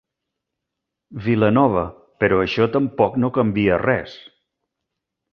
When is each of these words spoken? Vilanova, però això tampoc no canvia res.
Vilanova, 1.25 1.83
però 2.23 2.39
això 2.45 2.67
tampoc 2.77 3.19
no 3.25 3.31
canvia 3.35 3.77
res. 3.83 4.17